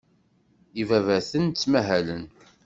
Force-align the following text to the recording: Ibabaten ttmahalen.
Ibabaten 0.81 1.43
ttmahalen. 1.49 2.25